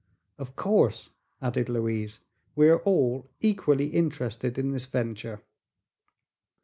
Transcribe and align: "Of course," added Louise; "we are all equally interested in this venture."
"Of 0.39 0.55
course," 0.55 1.11
added 1.43 1.69
Louise; 1.69 2.21
"we 2.55 2.69
are 2.69 2.79
all 2.79 3.29
equally 3.39 3.89
interested 3.89 4.57
in 4.57 4.71
this 4.71 4.87
venture." 4.87 5.43